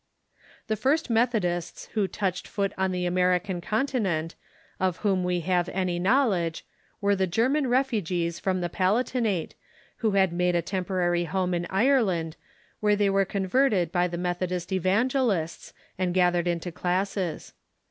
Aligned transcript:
The 0.65 0.75
first 0.75 1.11
Methodists 1.11 1.85
who 1.93 2.07
touched 2.07 2.47
foot 2.47 2.73
on 2.75 2.91
the 2.91 3.05
American 3.05 3.61
con 3.61 3.85
tinent, 3.85 4.33
of 4.79 4.97
whom 5.05 5.23
we 5.23 5.41
have 5.41 5.69
any 5.69 5.99
knowledge, 5.99 6.65
were 7.01 7.15
the 7.15 7.27
German 7.27 7.65
refuo 7.65 8.09
ees 8.09 8.39
from 8.39 8.61
the 8.61 8.67
Palatinate, 8.67 9.53
Avho 10.01 10.17
had 10.17 10.33
made 10.33 10.55
a 10.55 10.63
tem 10.63 10.81
Beginnings 10.85 10.89
porary 11.01 11.27
home 11.27 11.53
in 11.53 11.67
Ireland, 11.69 12.35
where 12.79 12.95
they 12.95 13.11
were 13.11 13.25
converted 13.25 13.91
by 13.91 14.07
the 14.07 14.17
Methodist 14.17 14.71
evangelists, 14.71 15.71
and 15.99 16.15
gathered 16.15 16.47
into 16.47 16.71
classes. 16.71 17.53